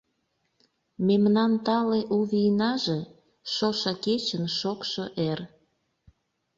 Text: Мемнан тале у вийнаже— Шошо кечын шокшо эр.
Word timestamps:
Мемнан 1.07 1.51
тале 1.65 1.99
у 2.15 2.17
вийнаже— 2.29 2.99
Шошо 3.53 3.91
кечын 4.03 4.43
шокшо 4.57 5.05
эр. 5.29 5.39